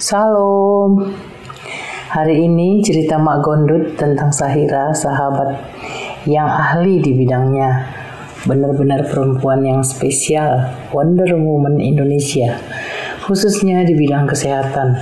[0.00, 1.12] Salam.
[2.08, 5.60] Hari ini cerita Mak Gondut tentang Sahira, sahabat
[6.24, 7.84] yang ahli di bidangnya.
[8.48, 12.56] Benar-benar perempuan yang spesial, Wonder Woman Indonesia,
[13.28, 14.96] khususnya di bidang kesehatan.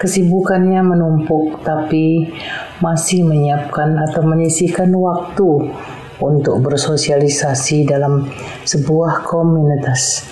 [0.00, 2.32] Kesibukannya menumpuk, tapi
[2.80, 5.76] masih menyiapkan atau menyisihkan waktu
[6.24, 8.32] untuk bersosialisasi dalam
[8.64, 10.24] sebuah komunitas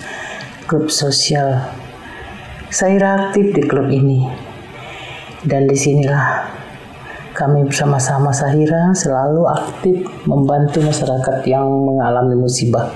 [0.65, 1.84] klub sosial.
[2.73, 4.25] Saya aktif di klub ini.
[5.45, 6.49] Dan di sinilah
[7.37, 12.89] kami bersama-sama Sahira selalu aktif membantu masyarakat yang mengalami musibah,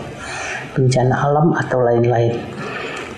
[0.74, 2.34] bencana alam atau lain-lain,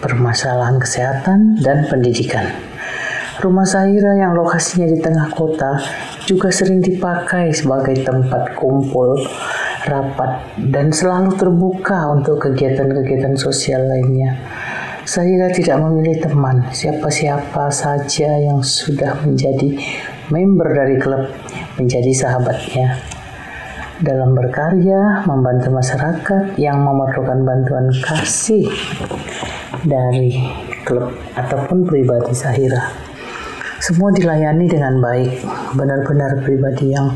[0.03, 2.51] permasalahan kesehatan dan pendidikan.
[3.39, 5.79] Rumah Sahira yang lokasinya di tengah kota
[6.27, 9.15] juga sering dipakai sebagai tempat kumpul,
[9.87, 14.35] rapat, dan selalu terbuka untuk kegiatan-kegiatan sosial lainnya.
[15.01, 19.73] Saya tidak memilih teman, siapa-siapa saja yang sudah menjadi
[20.29, 21.25] member dari klub,
[21.81, 23.01] menjadi sahabatnya.
[23.97, 28.69] Dalam berkarya, membantu masyarakat yang memerlukan bantuan kasih
[29.81, 30.37] dari
[30.85, 32.93] klub ataupun pribadi Sahira.
[33.81, 35.41] Semua dilayani dengan baik,
[35.73, 37.09] benar-benar pribadi yang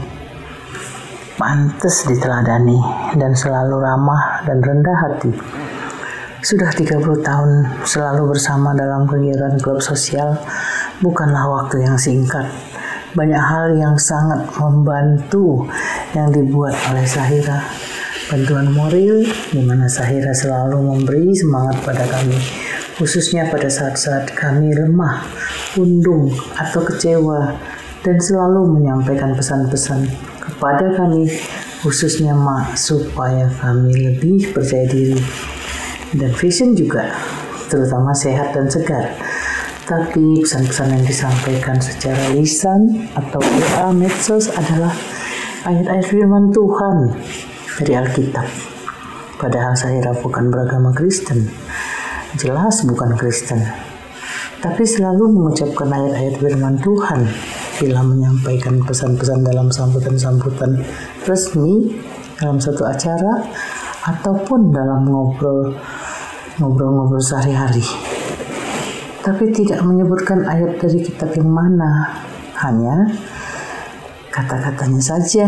[1.37, 2.81] pantas diteladani
[3.21, 5.31] dan selalu ramah dan rendah hati.
[6.45, 10.37] Sudah 30 tahun selalu bersama dalam kegiatan klub sosial
[11.01, 12.45] bukanlah waktu yang singkat.
[13.17, 15.65] Banyak hal yang sangat membantu
[16.13, 17.65] yang dibuat oleh Sahira.
[18.29, 22.37] Bantuan moral di mana Sahira selalu memberi semangat pada kami,
[23.01, 25.25] khususnya pada saat-saat kami lemah,
[25.81, 26.29] undung,
[26.61, 27.57] atau kecewa,
[28.05, 31.25] dan selalu menyampaikan pesan-pesan kepada kami,
[31.81, 35.17] khususnya Mak, supaya kami lebih percaya diri
[36.15, 37.11] dan vision juga,
[37.67, 39.15] terutama sehat dan segar.
[39.85, 44.89] Tapi pesan-pesan yang disampaikan secara lisan atau WA medsos adalah
[45.69, 46.97] ayat-ayat firman Tuhan
[47.81, 48.47] dari Alkitab.
[49.37, 51.45] Padahal saya bukan beragama Kristen,
[52.39, 53.61] jelas bukan Kristen,
[54.65, 57.21] tapi selalu mengucapkan ayat-ayat firman Tuhan
[57.77, 60.81] bila menyampaikan pesan-pesan dalam sambutan-sambutan
[61.27, 61.93] resmi
[62.41, 63.45] dalam satu acara
[64.05, 65.75] ataupun dalam ngobrol
[66.59, 67.83] ngobrol-ngobrol sehari-hari.
[69.25, 72.21] Tapi tidak menyebutkan ayat dari kitab yang mana,
[72.61, 73.09] hanya
[74.29, 75.47] kata-katanya saja.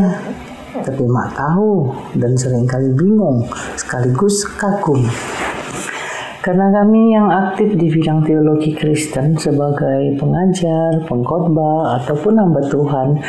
[0.77, 3.45] Tapi mak tahu dan sering kali bingung,
[3.77, 5.05] sekaligus kagum.
[6.47, 13.19] Karena kami yang aktif di bidang teologi Kristen sebagai pengajar, pengkhotbah, ataupun hamba Tuhan,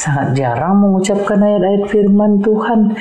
[0.00, 2.96] sangat jarang mengucapkan ayat-ayat firman Tuhan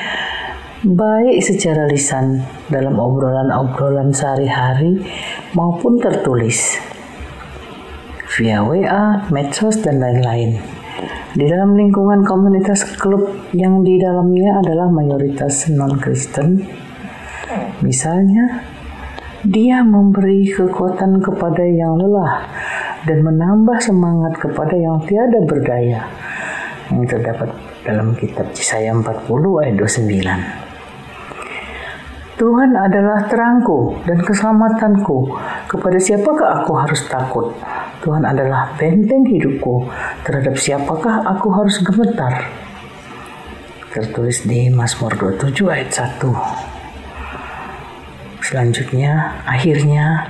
[0.81, 4.97] baik secara lisan dalam obrolan-obrolan sehari-hari
[5.53, 6.81] maupun tertulis
[8.33, 10.57] via WA, medsos, dan lain-lain.
[11.37, 16.65] Di dalam lingkungan komunitas klub yang di dalamnya adalah mayoritas non-Kristen,
[17.85, 18.65] misalnya
[19.45, 22.49] dia memberi kekuatan kepada yang lelah
[23.05, 26.09] dan menambah semangat kepada yang tiada berdaya.
[26.89, 27.49] Yang terdapat
[27.85, 29.29] dalam kitab Cisaya 40
[29.61, 30.70] ayat 29.
[32.41, 35.29] Tuhan adalah terangku dan keselamatanku.
[35.69, 37.53] Kepada siapakah aku harus takut?
[38.01, 39.85] Tuhan adalah benteng hidupku.
[40.25, 42.49] Terhadap siapakah aku harus gemetar?
[43.93, 46.33] Tertulis di Mazmur 27 ayat 1.
[48.41, 50.25] Selanjutnya, akhirnya,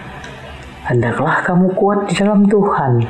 [0.91, 3.07] hendaklah kamu kuat di dalam Tuhan,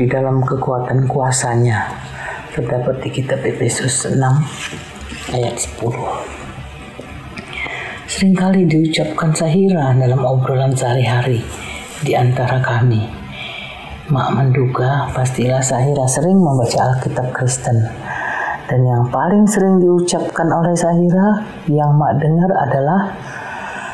[0.00, 1.92] di dalam kekuatan kuasanya.
[2.56, 4.16] Terdapat di kitab Efesus 6
[5.28, 6.39] ayat 10.
[8.10, 11.38] Seringkali diucapkan sahira dalam obrolan sehari-hari
[12.02, 13.06] di antara kami.
[14.10, 17.78] Mak menduga pastilah Sahira sering membaca Alkitab Kristen.
[18.66, 21.38] Dan yang paling sering diucapkan oleh Sahira
[21.70, 23.14] yang Mak dengar adalah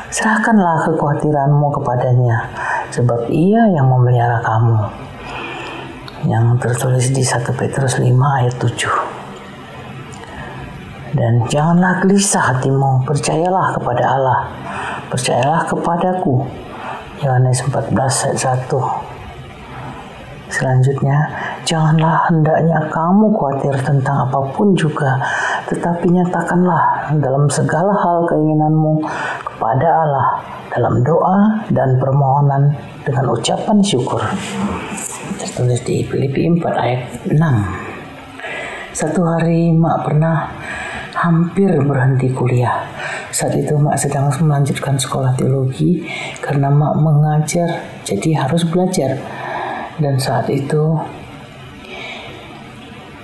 [0.09, 2.49] serahkanlah kekhawatiranmu kepadanya,
[2.89, 4.81] sebab ia yang memelihara kamu.
[6.25, 9.16] Yang tertulis di 1 Petrus 5 ayat 7.
[11.17, 14.39] Dan janganlah gelisah hatimu, percayalah kepada Allah,
[15.09, 16.45] percayalah kepadaku.
[17.25, 17.89] Yohanes 14
[18.29, 19.17] ayat 1.
[20.47, 21.17] Selanjutnya,
[21.65, 25.17] janganlah hendaknya kamu khawatir tentang apa pun juga,
[25.65, 29.01] tetapi nyatakanlah dalam segala hal keinginanmu
[29.41, 30.27] kepada Allah
[30.69, 32.69] dalam doa dan permohonan
[33.01, 34.21] dengan ucapan syukur.
[35.41, 37.01] Tertulis di Filipi 4 ayat
[37.33, 37.33] 6.
[38.93, 40.47] Satu hari Mak pernah
[41.17, 42.85] hampir berhenti kuliah.
[43.33, 46.05] Saat itu Mak sedang melanjutkan sekolah teologi
[46.37, 47.69] karena Mak mengajar
[48.05, 49.17] jadi harus belajar.
[49.97, 50.93] Dan saat itu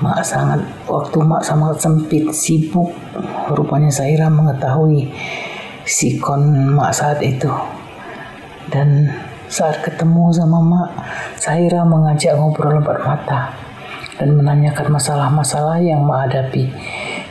[0.01, 0.59] Mak sangat
[0.89, 2.91] waktu mak sangat sempit sibuk
[3.55, 5.07] rupanya Saira mengetahui
[5.87, 7.47] sikon mak saat itu
[8.67, 9.11] dan
[9.47, 10.89] saat ketemu sama mak
[11.39, 13.51] Saira mengajak ngobrol lebat mata
[14.19, 16.67] dan menanyakan masalah-masalah yang mak hadapi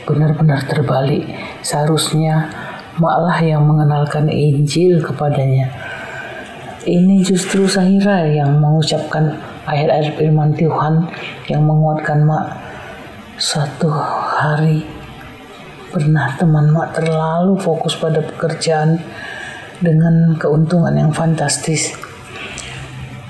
[0.03, 1.27] benar-benar terbalik
[1.65, 2.51] seharusnya
[2.99, 5.71] maklah yang mengenalkan Injil kepadanya
[6.83, 11.07] ini justru Saira yang mengucapkan ayat-ayat firman Tuhan
[11.47, 12.63] yang menguatkan mak
[13.33, 14.85] Suatu hari
[15.89, 19.01] pernah teman mak terlalu fokus pada pekerjaan
[19.81, 21.97] dengan keuntungan yang fantastis.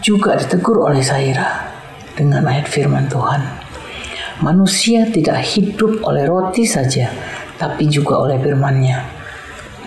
[0.03, 1.71] Juga ditegur oleh Saira
[2.19, 3.62] dengan ayat firman Tuhan.
[4.43, 7.07] Manusia tidak hidup oleh roti saja,
[7.55, 8.99] tapi juga oleh firmannya.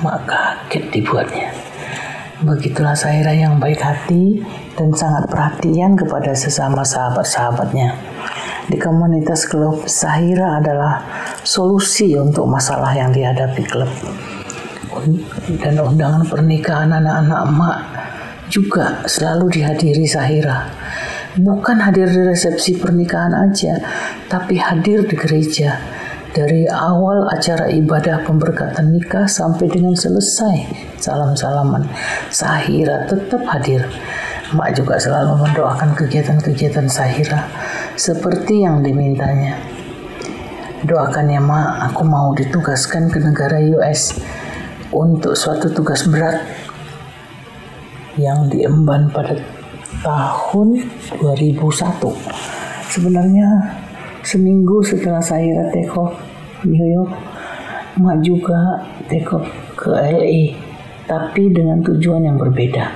[0.01, 1.53] Mak kaget dibuatnya.
[2.41, 4.41] Begitulah Saira yang baik hati
[4.77, 7.97] dan sangat perhatian kepada sesama sahabat-sahabatnya
[8.67, 10.99] di komunitas klub Sahira adalah
[11.47, 13.91] solusi untuk masalah yang dihadapi klub.
[15.63, 17.79] Dan undangan pernikahan anak-anak emak
[18.51, 20.67] juga selalu dihadiri Sahira.
[21.37, 23.77] Bukan hadir di resepsi pernikahan aja,
[24.25, 25.77] tapi hadir di gereja.
[26.33, 30.65] Dari awal acara ibadah pemberkatan nikah sampai dengan selesai
[30.97, 31.93] salam-salaman,
[32.33, 33.85] Sahira tetap hadir.
[34.57, 37.45] Mak juga selalu mendoakan kegiatan-kegiatan Sahira
[38.01, 39.61] seperti yang dimintanya.
[40.89, 44.17] Doakan ya mak, aku mau ditugaskan ke negara US
[44.89, 46.49] untuk suatu tugas berat
[48.17, 49.56] yang diemban pada
[50.03, 50.83] tahun
[51.21, 51.61] 2001.
[52.91, 53.49] Sebenarnya
[54.23, 56.15] seminggu setelah saya off
[56.67, 57.13] New York,
[58.03, 59.47] mak juga off
[59.79, 60.57] ke LA,
[61.07, 62.91] tapi dengan tujuan yang berbeda.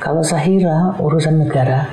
[0.00, 1.88] Kalau Sahira urusan negara,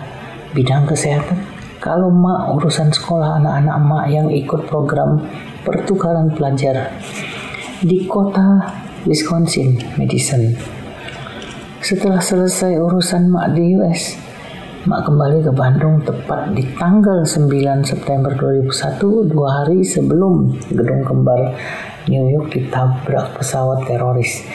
[0.54, 1.40] bidang kesehatan.
[1.84, 5.20] Kalau mak urusan sekolah anak-anak mak yang ikut program
[5.68, 6.96] pertukaran pelajar
[7.84, 8.72] di kota
[9.04, 10.56] Wisconsin, Madison.
[11.84, 14.16] Setelah selesai urusan mak di US,
[14.88, 21.52] mak kembali ke Bandung tepat di tanggal 9 September 2001, dua hari sebelum gedung kembar
[22.08, 24.48] New York ditabrak pesawat teroris.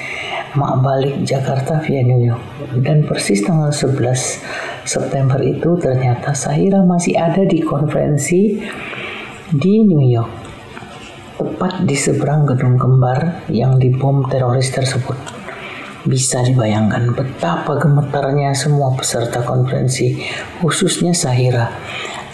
[0.57, 2.41] Mak balik Jakarta via New York.
[2.81, 8.57] Dan persis tanggal 11 September itu ternyata Sahira masih ada di konferensi
[9.53, 10.33] di New York
[11.37, 15.38] tepat di seberang gedung kembar yang dibom teroris tersebut
[16.07, 20.23] bisa dibayangkan betapa gemetarnya semua peserta konferensi
[20.63, 21.67] khususnya Sahira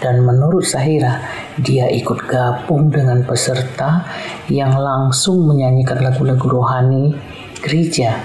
[0.05, 1.25] dan menurut Sahira
[1.56, 4.05] dia ikut gabung dengan peserta
[4.52, 7.16] yang langsung menyanyikan lagu-lagu rohani
[7.64, 8.20] gereja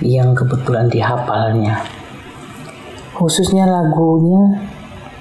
[0.00, 1.84] yang kebetulan dihafalnya.
[3.14, 4.72] Khususnya lagunya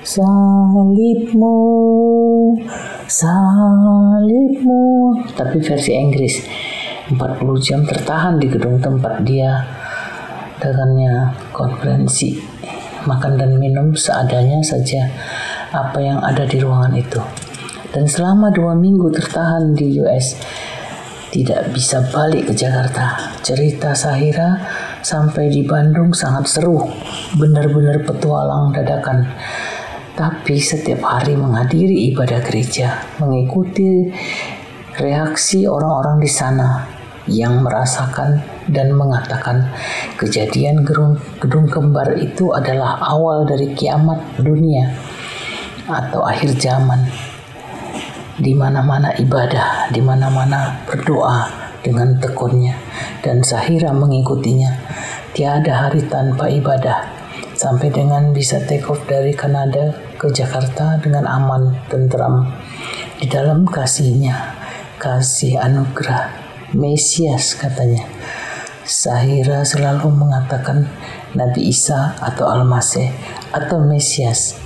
[0.03, 1.55] Salibmu,
[3.07, 4.83] salibmu,
[5.31, 6.43] tapi versi Inggris.
[7.15, 9.63] 40 jam tertahan di gedung tempat dia
[10.59, 12.39] dengannya konferensi
[13.03, 15.09] makan dan minum seadanya saja
[15.73, 17.19] apa yang ada di ruangan itu
[17.93, 20.39] dan selama dua minggu tertahan di US
[21.33, 23.33] tidak bisa balik ke Jakarta.
[23.41, 24.61] Cerita Sahira
[25.01, 26.77] sampai di Bandung sangat seru,
[27.33, 29.25] benar-benar petualang dadakan.
[30.13, 34.13] Tapi setiap hari menghadiri ibadah gereja, mengikuti
[34.93, 36.92] reaksi orang-orang di sana
[37.27, 39.71] yang merasakan dan mengatakan
[40.19, 44.91] kejadian gedung, gedung kembar itu adalah awal dari kiamat dunia
[45.87, 47.07] atau akhir zaman.
[48.33, 51.47] Di mana-mana ibadah, di mana-mana berdoa
[51.85, 52.75] dengan tekunnya
[53.21, 54.73] dan Sahira mengikutinya.
[55.33, 57.21] Tiada hari tanpa ibadah.
[57.53, 62.49] Sampai dengan bisa take off dari Kanada ke Jakarta dengan aman, tentram.
[63.21, 64.57] Di dalam kasihnya,
[64.97, 66.42] kasih anugerah
[66.73, 68.09] Mesias katanya.
[68.83, 70.89] Sahira selalu mengatakan
[71.37, 73.13] Nabi Isa atau Al-Masih
[73.53, 74.57] atau Mesias.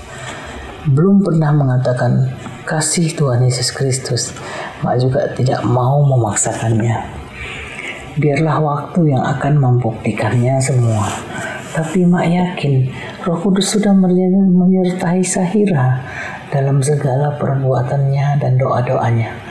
[0.87, 2.31] Belum pernah mengatakan
[2.63, 4.31] kasih Tuhan Yesus Kristus,
[4.81, 6.95] Mak juga tidak mau memaksakannya.
[8.17, 11.05] Biarlah waktu yang akan membuktikannya semua.
[11.75, 12.87] Tapi Mak yakin
[13.27, 16.01] Roh Kudus sudah menyertai Sahira
[16.49, 19.46] dalam segala perbuatannya dan doa-doanya.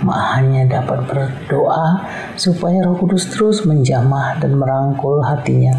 [0.00, 5.76] Mak hanya dapat berdoa supaya Roh Kudus terus menjamah dan merangkul hatinya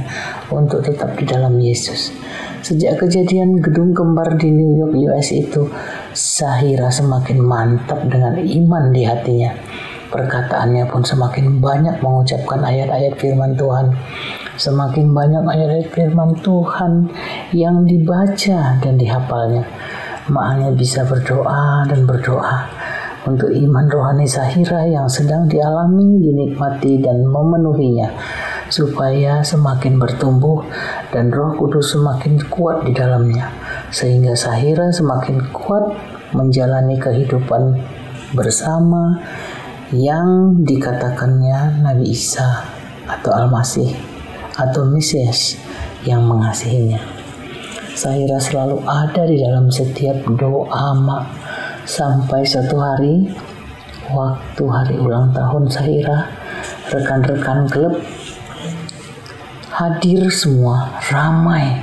[0.54, 2.14] untuk tetap di dalam Yesus.
[2.62, 5.66] Sejak kejadian gedung kembar di New York, US itu,
[6.14, 9.58] Sahira semakin mantap dengan iman di hatinya.
[10.14, 13.90] Perkataannya pun semakin banyak mengucapkan ayat-ayat firman Tuhan.
[14.62, 17.10] semakin banyak ayat firman Tuhan
[17.58, 19.66] yang dibaca dan dihafalnya.
[20.30, 22.70] Makanya bisa berdoa dan berdoa
[23.26, 28.10] untuk iman rohani Sahira yang sedang dialami, dinikmati, dan memenuhinya,
[28.72, 30.66] supaya semakin bertumbuh
[31.14, 33.52] dan Roh Kudus semakin kuat di dalamnya,
[33.94, 35.94] sehingga Sahira semakin kuat
[36.34, 37.78] menjalani kehidupan
[38.32, 39.20] bersama
[39.92, 42.64] yang dikatakannya Nabi Isa
[43.06, 43.92] atau Al-Masih
[44.56, 45.60] atau Mesias
[46.08, 47.04] yang mengasihinya.
[47.92, 51.28] Sahira selalu ada di dalam setiap doa mak
[51.86, 53.30] sampai satu hari
[54.12, 56.30] waktu hari ulang tahun Sahira
[56.92, 57.96] rekan-rekan klub
[59.72, 61.80] hadir semua ramai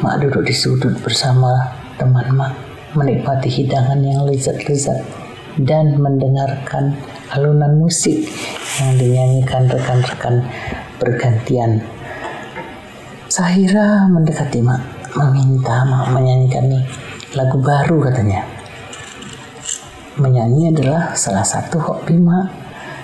[0.00, 2.52] mak duduk di sudut bersama teman mak
[2.92, 5.00] menikmati hidangan yang lezat-lezat
[5.60, 6.96] dan mendengarkan
[7.32, 8.24] alunan musik
[8.80, 10.44] yang dinyanyikan rekan-rekan
[10.96, 11.84] bergantian.
[13.28, 16.84] Sahira mendekati Mak, meminta Mak menyanyikan nih
[17.36, 18.44] lagu baru katanya.
[20.12, 22.52] Menyanyi adalah salah satu hobi Mak.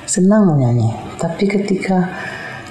[0.05, 2.05] Senang menyanyi, tapi ketika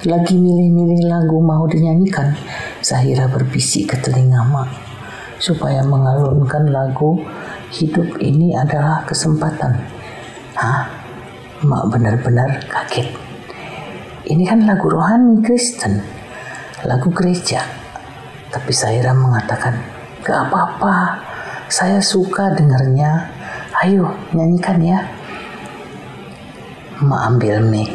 [0.06, 2.38] lagi milih-milih lagu mau dinyanyikan,
[2.78, 4.70] Sahira berbisik ke telinga Mak
[5.42, 7.18] supaya mengalunkan lagu
[7.74, 9.74] hidup ini adalah kesempatan.
[10.54, 10.86] Hah?
[11.66, 13.10] Mak benar-benar kaget.
[14.22, 15.98] Ini kan lagu rohani Kristen,
[16.86, 17.66] lagu gereja.
[18.54, 19.82] Tapi Saira mengatakan,
[20.22, 21.26] gak apa-apa,
[21.66, 23.37] saya suka dengarnya.
[23.78, 24.98] Ayo nyanyikan ya.
[26.98, 27.86] Mak ambil mic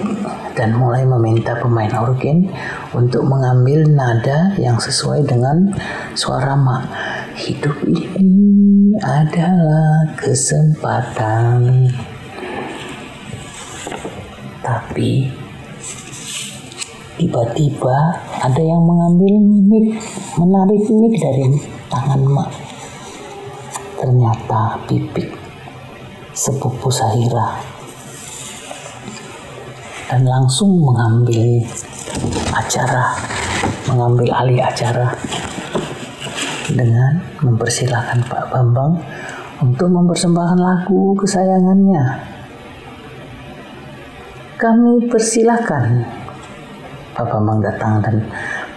[0.55, 2.47] dan mulai meminta pemain organ
[2.95, 5.75] untuk mengambil nada yang sesuai dengan
[6.15, 6.87] suara Mak.
[7.35, 11.91] Hidup ini adalah kesempatan.
[14.63, 15.27] Tapi
[17.19, 17.97] tiba-tiba
[18.39, 19.35] ada yang mengambil
[19.67, 19.99] mic,
[20.39, 21.59] menarik mic dari
[21.91, 22.49] tangan mak.
[23.99, 25.42] Ternyata Pipik
[26.33, 27.61] sepupu Sahira
[30.09, 31.65] dan langsung mengambil
[32.53, 33.17] acara,
[33.89, 35.09] mengambil alih acara
[36.69, 38.99] dengan mempersilahkan Pak Bambang
[39.61, 42.33] untuk mempersembahkan lagu kesayangannya
[44.63, 46.07] kami persilahkan
[47.11, 48.15] Pak Bambang datang dan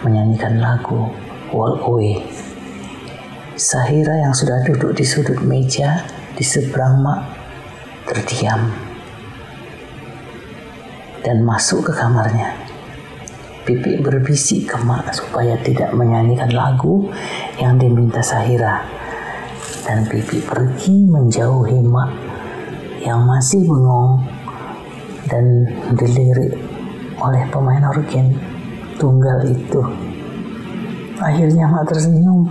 [0.03, 1.07] menyanyikan lagu
[1.47, 2.19] Wall Away.
[3.55, 6.03] Sahira yang sudah duduk di sudut meja
[6.35, 7.36] di seberang mak
[8.07, 8.71] terdiam
[11.27, 12.55] dan masuk ke kamarnya.
[13.67, 17.11] Pipi berbisik ke mak supaya tidak menyanyikan lagu
[17.59, 18.87] yang diminta Sahira.
[19.83, 22.11] Dan Pipi pergi menjauhi mak
[23.03, 24.23] yang masih bengong
[25.27, 25.67] dan
[25.99, 26.55] dilirik
[27.19, 28.31] oleh pemain organ
[28.95, 29.83] tunggal itu.
[31.19, 32.47] Akhirnya Mak tersenyum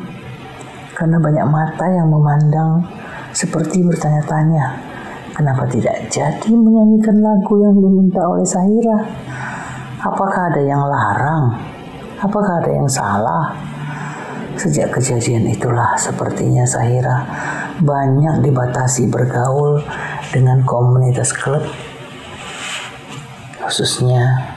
[0.92, 2.82] karena banyak mata yang memandang
[3.30, 4.95] seperti bertanya-tanya
[5.36, 8.98] kenapa tidak jadi menyanyikan lagu yang diminta oleh Sahira.
[10.00, 11.52] Apakah ada yang larang?
[12.16, 13.52] Apakah ada yang salah?
[14.56, 17.28] Sejak kejadian itulah sepertinya Sahira
[17.76, 19.84] banyak dibatasi bergaul
[20.32, 21.60] dengan komunitas klub
[23.60, 24.56] khususnya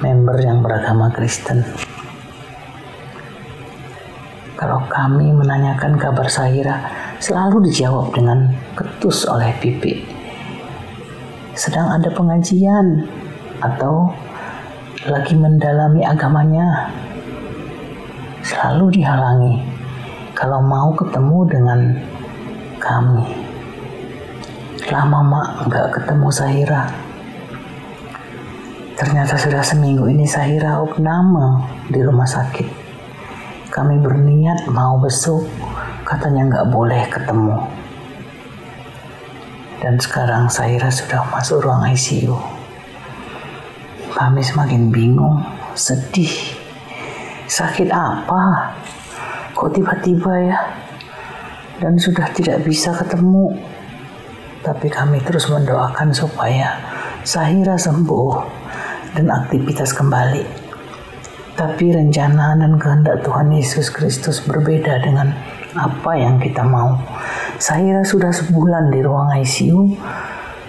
[0.00, 1.60] member yang beragama Kristen.
[4.56, 10.04] Kalau kami menanyakan kabar Sahira, selalu dijawab dengan ketus oleh Pipi.
[11.56, 13.08] Sedang ada pengajian
[13.64, 14.12] atau
[15.08, 16.92] lagi mendalami agamanya,
[18.44, 19.64] selalu dihalangi
[20.36, 21.80] kalau mau ketemu dengan
[22.76, 23.24] kami.
[24.92, 26.84] Lama mak nggak ketemu Sahira
[28.94, 32.68] Ternyata sudah seminggu ini Sahira nama di rumah sakit.
[33.74, 35.50] Kami berniat mau besuk,
[36.04, 37.56] katanya nggak boleh ketemu.
[39.80, 42.36] Dan sekarang Sahira sudah masuk ruang ICU.
[44.14, 45.44] Kami semakin bingung,
[45.74, 46.30] sedih.
[47.44, 48.72] Sakit apa?
[49.52, 50.58] Kok tiba-tiba ya?
[51.82, 53.52] Dan sudah tidak bisa ketemu.
[54.64, 56.80] Tapi kami terus mendoakan supaya
[57.20, 58.32] Sahira sembuh
[59.18, 60.64] dan aktivitas kembali.
[61.54, 65.30] Tapi rencana dan kehendak Tuhan Yesus Kristus berbeda dengan
[65.74, 66.94] apa yang kita mau.
[67.58, 69.94] Saya sudah sebulan di ruang ICU,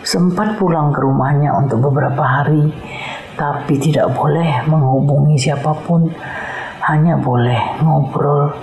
[0.05, 2.69] sempat pulang ke rumahnya untuk beberapa hari,
[3.37, 6.09] tapi tidak boleh menghubungi siapa pun,
[6.85, 8.53] hanya boleh ngobrol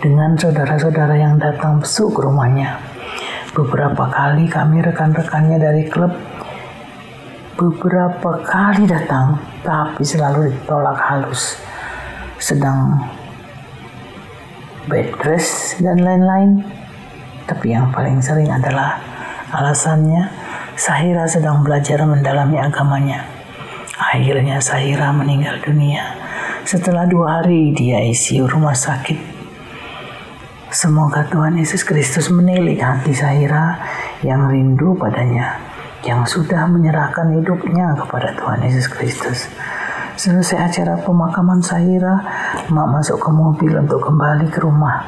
[0.00, 2.80] dengan saudara-saudara yang datang besuk ke rumahnya.
[3.52, 6.12] Beberapa kali kami rekan-rekannya dari klub
[7.58, 9.34] beberapa kali datang,
[9.66, 11.58] tapi selalu ditolak halus.
[12.38, 13.02] Sedang
[14.88, 16.64] bed rest dan lain-lain.
[17.44, 18.98] Tapi yang paling sering adalah
[19.52, 20.28] alasannya
[20.78, 23.28] Sahira sedang belajar mendalami agamanya.
[23.98, 26.16] Akhirnya Sahira meninggal dunia.
[26.64, 29.38] Setelah dua hari dia ICU rumah sakit
[30.68, 33.80] Semoga Tuhan Yesus Kristus menilik hati Sahira
[34.20, 35.56] yang rindu padanya,
[36.04, 39.48] yang sudah menyerahkan hidupnya kepada Tuhan Yesus Kristus.
[40.18, 42.18] Selesai acara pemakaman Sahira,
[42.74, 45.06] Mak masuk ke mobil untuk kembali ke rumah.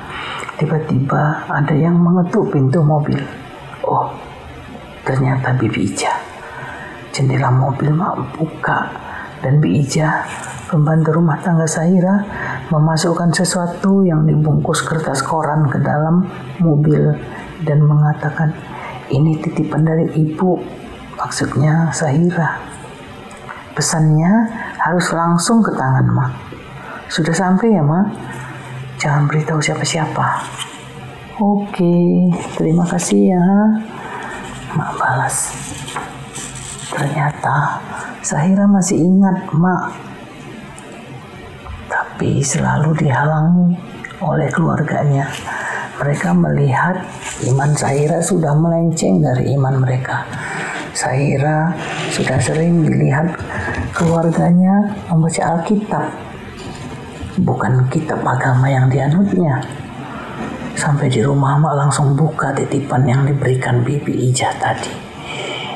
[0.55, 3.19] Tiba-tiba ada yang mengetuk pintu mobil.
[3.83, 4.07] Oh,
[5.03, 6.15] ternyata Bibi Ija.
[7.11, 8.87] Jendela mobil Mak buka
[9.43, 10.23] dan Bibi Ija
[10.71, 12.23] Pembantu rumah tangga Sahira
[12.71, 16.23] memasukkan sesuatu yang dibungkus kertas koran ke dalam
[16.63, 17.11] mobil
[17.67, 18.55] dan mengatakan,
[19.11, 20.55] ini titipan dari ibu,
[21.19, 22.63] maksudnya Sahira.
[23.75, 24.31] Pesannya
[24.81, 26.33] harus langsung ke tangan Mak.
[27.13, 28.07] Sudah sampai ya Mak?
[28.97, 30.27] Jangan beritahu siapa-siapa.
[31.41, 33.45] Oke, terima kasih ya.
[34.77, 35.53] Mak balas.
[36.91, 37.81] Ternyata
[38.21, 40.11] Sahira masih ingat Mak
[42.21, 43.73] tapi selalu dihalangi
[44.21, 45.25] oleh keluarganya.
[45.97, 47.01] Mereka melihat
[47.49, 50.29] iman Sahira sudah melenceng dari iman mereka.
[50.93, 51.73] Sahira
[52.13, 53.33] sudah sering dilihat
[53.93, 56.05] keluarganya membaca Alkitab,
[57.41, 59.61] bukan kitab agama yang dianutnya.
[60.77, 64.93] Sampai di rumah Mak langsung buka titipan yang diberikan Bibi Ijah tadi.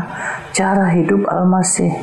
[0.50, 1.94] cara hidup Al-Masih,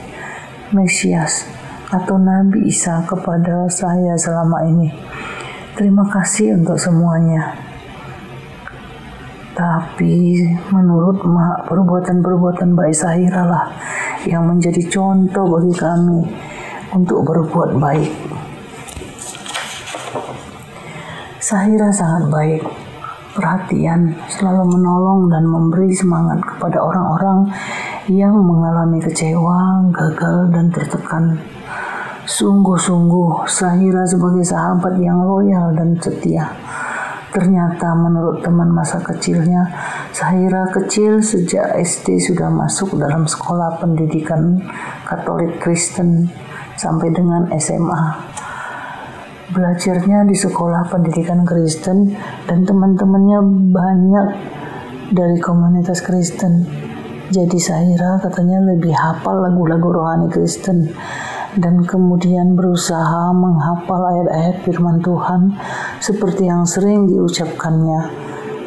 [0.71, 1.43] Mesias,
[1.91, 4.95] atau Nabi Isa kepada saya selama ini.
[5.75, 7.51] Terima kasih untuk semuanya.
[9.59, 10.39] Tapi
[10.71, 13.67] menurut mak perbuatan-perbuatan baik Sahira lah
[14.25, 16.19] yang menjadi contoh bagi kami
[16.93, 18.11] untuk berbuat baik.
[21.41, 22.61] Sahira sangat baik,
[23.37, 27.53] perhatian, selalu menolong dan memberi semangat kepada orang-orang
[28.09, 31.37] yang mengalami kecewa, gagal, dan tertekan.
[32.25, 36.49] Sungguh-sungguh, Sahira sebagai sahabat yang loyal dan setia
[37.35, 39.67] Ternyata menurut teman masa kecilnya,
[40.15, 44.55] Sahira kecil sejak SD sudah masuk dalam sekolah pendidikan
[45.03, 46.31] Katolik Kristen
[46.79, 48.01] sampai dengan SMA.
[49.51, 52.15] Belajarnya di sekolah pendidikan Kristen
[52.47, 54.27] dan teman-temannya banyak
[55.11, 56.63] dari komunitas Kristen.
[57.35, 60.87] Jadi Sahira katanya lebih hafal lagu-lagu rohani Kristen
[61.55, 65.55] dan kemudian berusaha menghafal ayat-ayat firman Tuhan
[66.03, 68.11] seperti yang sering diucapkannya.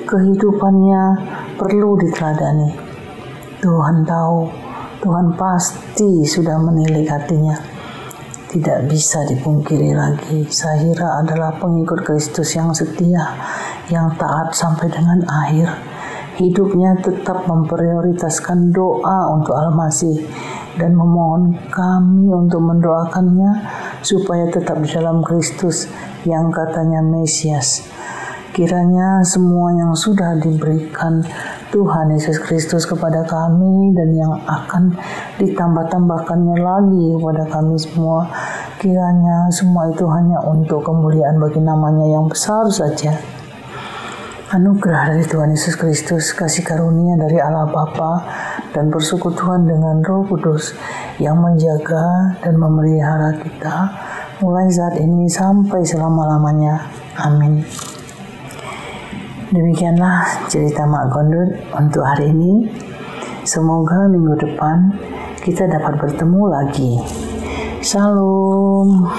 [0.08, 1.02] Kehidupannya
[1.60, 2.72] perlu diteladani.
[3.60, 4.48] Tuhan tahu,
[5.04, 7.56] Tuhan pasti sudah menilik hatinya.
[8.48, 10.48] tidak bisa dipungkiri lagi.
[10.48, 13.36] Sahira adalah pengikut Kristus yang setia,
[13.92, 15.68] yang taat sampai dengan akhir.
[16.40, 20.24] Hidupnya tetap memprioritaskan doa untuk Al-Masih
[20.78, 23.66] dan memohon kami untuk mendoakannya
[24.00, 25.90] supaya tetap di dalam Kristus
[26.22, 27.84] yang katanya Mesias.
[28.54, 31.22] Kiranya semua yang sudah diberikan
[31.70, 34.98] Tuhan Yesus Kristus kepada kami dan yang akan
[35.38, 38.26] ditambah-tambahkannya lagi kepada kami semua.
[38.82, 43.14] Kiranya semua itu hanya untuk kemuliaan bagi namanya yang besar saja.
[44.48, 48.24] Anugerah dari Tuhan Yesus Kristus, kasih karunia dari Allah Bapa
[48.72, 50.72] dan persekutuan dengan Roh Kudus
[51.20, 53.92] yang menjaga dan memelihara kita
[54.40, 56.80] mulai saat ini sampai selama-lamanya.
[57.20, 57.60] Amin.
[59.52, 62.72] Demikianlah cerita Mak Gondut untuk hari ini.
[63.44, 64.96] Semoga minggu depan
[65.44, 66.96] kita dapat bertemu lagi.
[67.84, 69.12] Salam.